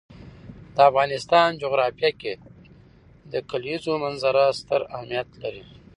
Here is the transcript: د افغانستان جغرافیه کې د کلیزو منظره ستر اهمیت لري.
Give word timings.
د 0.75 0.77
افغانستان 0.89 1.49
جغرافیه 1.61 2.11
کې 2.21 2.33
د 3.31 3.33
کلیزو 3.49 3.93
منظره 4.03 4.43
ستر 4.59 4.81
اهمیت 4.95 5.29
لري. 5.43 5.63